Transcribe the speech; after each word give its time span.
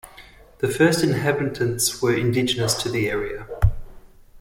The 0.61 0.67
first 0.67 1.03
inhabitants 1.03 2.01
were 2.01 2.15
indigenous 2.17 2.73
to 2.81 2.89
the 2.89 3.07
area. 3.07 3.45